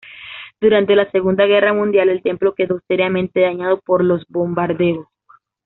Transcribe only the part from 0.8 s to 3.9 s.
la Segunda Guerra Mundial, el templo quedó seriamente dañado